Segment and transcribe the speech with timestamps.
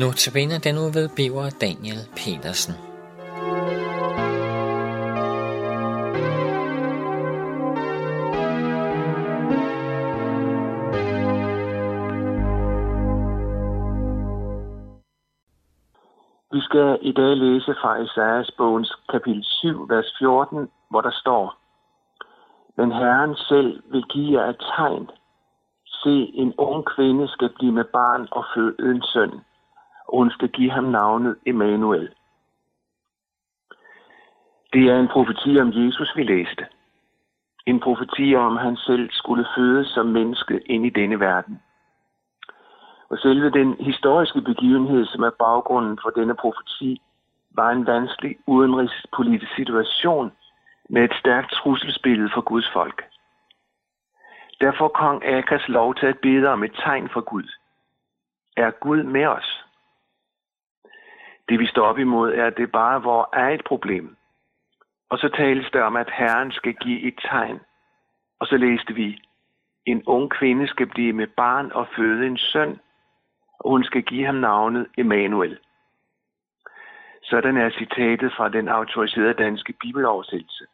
[0.00, 2.74] Nu tabiner den uge ved Biver Daniel Petersen.
[16.52, 21.44] Vi skal i dag læse fra Isaias bogens kapitel 7, vers 14, hvor der står,
[22.76, 25.10] Men Herren selv vil give jer et tegn.
[25.86, 29.32] Se, en ung kvinde skal blive med barn og føde en søn
[30.08, 32.08] og hun skal give ham navnet Emmanuel.
[34.72, 36.66] Det er en profeti om Jesus, vi læste.
[37.66, 41.62] En profeti om, at han selv skulle fødes som menneske ind i denne verden.
[43.08, 47.02] Og selve den historiske begivenhed, som er baggrunden for denne profeti,
[47.50, 50.32] var en vanskelig udenrigspolitisk situation
[50.90, 53.04] med et stærkt trusselsbillede for Guds folk.
[54.60, 57.50] Derfor kong Akas lov til at bede om et tegn for Gud.
[58.56, 59.65] Er Gud med os?
[61.48, 64.16] Det vi står op imod er, at det bare hvor er et problem.
[65.10, 67.60] Og så tales der om, at Herren skal give et tegn.
[68.40, 69.20] Og så læste vi,
[69.86, 72.80] en ung kvinde skal blive med barn og føde en søn,
[73.58, 75.58] og hun skal give ham navnet Emmanuel.
[77.22, 80.64] Sådan er citatet fra den autoriserede danske bibeloversættelse.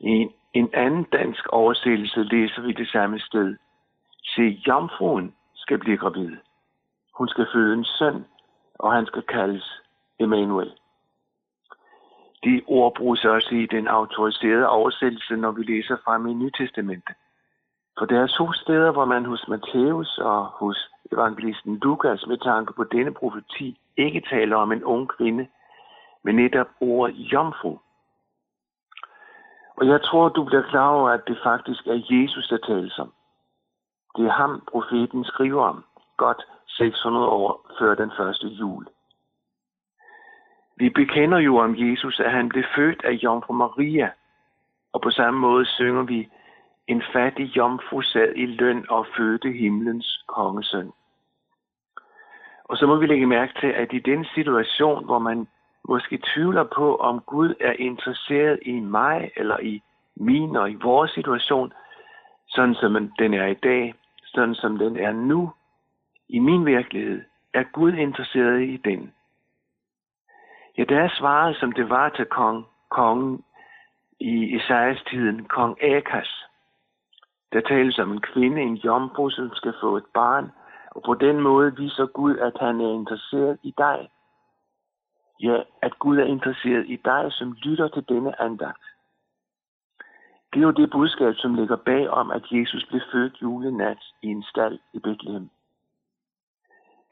[0.00, 3.56] I en anden dansk oversættelse læser vi det samme sted.
[4.22, 6.36] Se, jomfruen skal blive gravid.
[7.18, 8.24] Hun skal føde en søn,
[8.84, 9.82] og han skal kaldes
[10.20, 10.72] Emmanuel.
[12.44, 17.16] De ord bruges også i den autoriserede oversættelse, når vi læser frem i Nytestamentet.
[17.98, 22.72] For der er to steder, hvor man hos Matthæus og hos evangelisten Lukas med tanke
[22.72, 25.46] på denne profeti ikke taler om en ung kvinde,
[26.22, 27.78] men netop ordet jomfru.
[29.76, 33.12] Og jeg tror, du bliver klar over, at det faktisk er Jesus, der tales om.
[34.16, 35.84] Det er ham, profeten skriver om,
[36.16, 38.86] godt 600 år før den første jul.
[40.76, 44.10] Vi bekender jo om Jesus, at han blev født af Jomfru Maria,
[44.92, 46.28] og på samme måde synger vi,
[46.86, 50.92] en fattig jomfru sad i løn og fødte himlens kongesøn.
[52.64, 55.48] Og så må vi lægge mærke til, at i den situation, hvor man
[55.88, 59.82] måske tvivler på, om Gud er interesseret i mig eller i
[60.16, 61.72] min og i vores situation,
[62.48, 63.94] sådan som den er i dag,
[64.24, 65.52] sådan som den er nu,
[66.28, 67.22] i min virkelighed,
[67.54, 69.12] er Gud interesseret i den.
[70.78, 73.44] Ja, der er svaret, som det var til kong, kongen
[74.20, 76.44] i Isaias tiden, kong Akas.
[77.52, 80.52] Der tales om en kvinde, en jomfru, som skal få et barn,
[80.90, 84.08] og på den måde viser Gud, at han er interesseret i dig.
[85.40, 88.84] Ja, at Gud er interesseret i dig, som lytter til denne andagt.
[90.52, 94.26] Det er jo det budskab, som ligger bag om, at Jesus blev født julenat i
[94.26, 95.50] en stald i Bethlehem.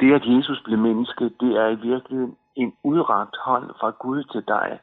[0.00, 4.44] Det, at Jesus blev menneske, det er i virkeligheden en udragt hånd fra Gud til
[4.48, 4.78] dig,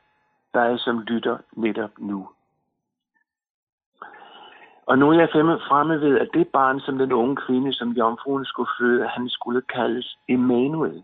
[0.54, 2.30] dig som lytter netop nu.
[4.86, 5.30] Og nu er jeg
[5.68, 9.62] fremme ved, at det barn, som den unge kvinde, som jomfruen skulle føde, han skulle
[9.62, 11.04] kaldes Emmanuel.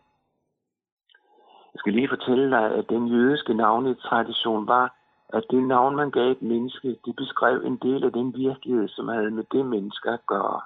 [1.73, 4.95] Jeg skal lige fortælle dig, at den jødiske navnetradition var,
[5.29, 9.07] at det navn, man gav et menneske, det beskrev en del af den virkelighed, som
[9.07, 10.61] havde med det menneske at gøre.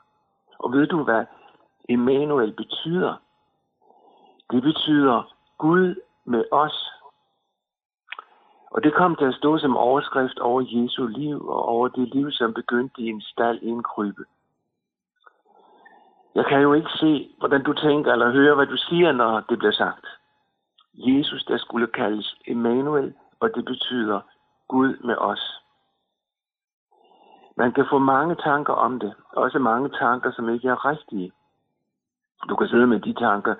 [0.59, 1.25] Og ved du, hvad
[1.90, 3.14] Emmanuel betyder?
[4.52, 6.91] Det betyder Gud med os.
[8.72, 12.31] Og det kom til at stå som overskrift over Jesu liv og over det liv,
[12.31, 14.25] som begyndte i en stald i en krybe.
[16.35, 19.58] Jeg kan jo ikke se, hvordan du tænker eller høre, hvad du siger, når det
[19.59, 20.06] bliver sagt.
[20.94, 24.22] Jesus, der skulle kaldes Emmanuel, og det betyder
[24.68, 25.62] Gud med os.
[27.58, 31.31] Man kan få mange tanker om det, også mange tanker, som ikke er rigtige.
[32.50, 33.56] Du kan sidde med de tanker,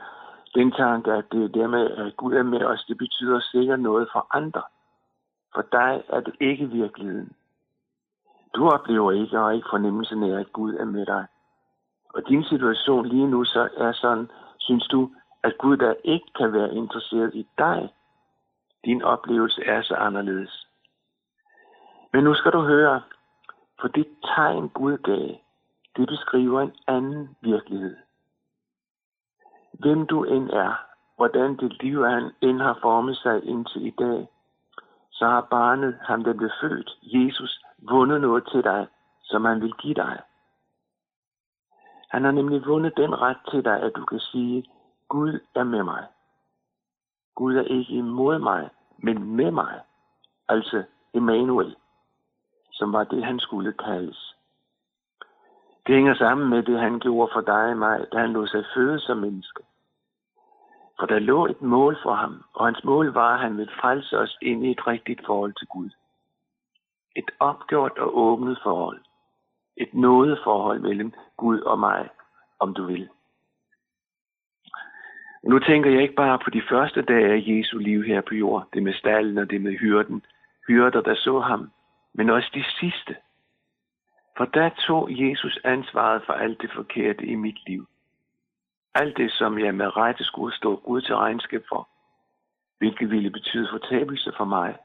[0.57, 4.09] den tanke, at det der med, at Gud er med os, det betyder sikkert noget
[4.12, 4.62] for andre.
[5.53, 7.31] For dig er det ikke virkeligheden.
[8.56, 11.25] Du oplever ikke og ikke fornemmelsen af, at Gud er med dig.
[12.13, 15.09] Og din situation lige nu så er sådan, synes du,
[15.44, 17.94] at Gud der ikke kan være interesseret i dig.
[18.86, 20.68] Din oplevelse er så anderledes.
[22.13, 23.01] Men nu skal du høre,
[23.81, 25.36] for det tegn Gud gav,
[25.98, 28.06] det beskriver en anden virkelighed
[29.79, 30.85] hvem du end er,
[31.15, 34.27] hvordan dit liv han end har formet sig indtil i dag,
[35.12, 38.88] så har barnet, ham der blev født, Jesus, vundet noget til dig,
[39.24, 40.21] som han vil give dig.
[42.09, 44.65] Han har nemlig vundet den ret til dig, at du kan sige,
[45.09, 46.07] Gud er med mig.
[47.35, 49.81] Gud er ikke imod mig, men med mig.
[50.50, 50.83] Altså
[51.13, 51.75] Emmanuel,
[52.71, 54.37] som var det, han skulle kaldes.
[55.88, 58.66] Det hænger sammen med det, han gjorde for dig og mig, da han lå sig
[58.75, 59.63] føde som menneske.
[61.00, 64.19] For der lå et mål for ham, og hans mål var, at han ville frelse
[64.19, 65.89] os ind i et rigtigt forhold til Gud.
[67.16, 69.01] Et opgjort og åbnet forhold.
[69.78, 72.10] Et nådeforhold mellem Gud og mig,
[72.60, 73.10] om du vil.
[75.44, 78.68] Nu tænker jeg ikke bare på de første dage af Jesu liv her på jord,
[78.74, 80.25] det med stallen og det med hyrden,
[80.68, 81.72] hyrder, der så ham,
[82.13, 83.16] men også de sidste.
[84.38, 87.88] For der tog Jesus ansvaret for alt det forkerte i mit liv.
[88.95, 91.89] Alt det, som jeg med rette skulle stå Gud til regnskab for,
[92.78, 94.78] hvilket ville betyde fortabelse for mig.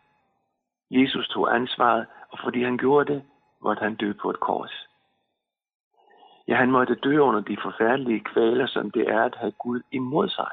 [0.91, 3.23] Jesus tog ansvaret, og fordi han gjorde det,
[3.63, 4.89] måtte han dø på et kors.
[6.49, 10.29] Ja, han måtte dø under de forfærdelige kvaler, som det er at have Gud imod
[10.29, 10.51] sig.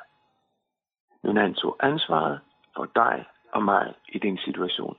[1.23, 2.39] Men han tog ansvaret
[2.75, 4.97] for dig og mig i din situation.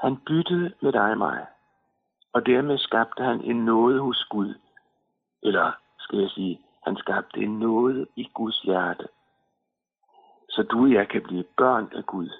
[0.00, 1.46] Han byttede med dig og mig,
[2.32, 4.54] og dermed skabte han en nåde hos Gud.
[5.42, 9.08] Eller skal jeg sige, han skabte en nåde i Guds hjerte.
[10.48, 12.30] Så du og jeg kan blive børn af Gud.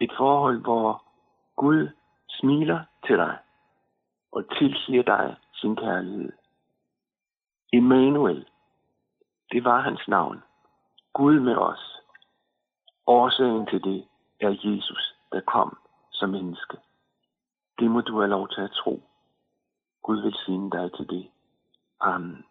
[0.00, 1.02] Et forhold, hvor
[1.56, 1.88] Gud
[2.28, 3.38] smiler til dig
[4.32, 6.32] og tilsiger dig sin kærlighed.
[7.72, 8.48] Emmanuel,
[9.52, 10.42] det var hans navn.
[11.12, 12.00] Gud med os.
[13.06, 14.08] Årsagen til det
[14.40, 15.78] er Jesus, der kom
[16.10, 16.76] som menneske.
[17.80, 19.02] Det må du have lov til at tro.
[20.02, 21.30] Gud vil sige dig til det.
[22.00, 22.44] Amen.